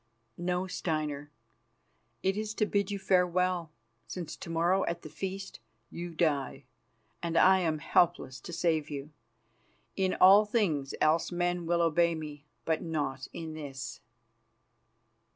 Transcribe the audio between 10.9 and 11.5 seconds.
else